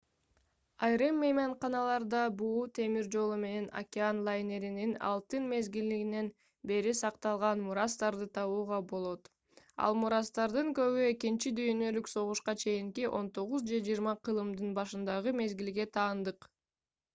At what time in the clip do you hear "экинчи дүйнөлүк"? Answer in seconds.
11.11-12.13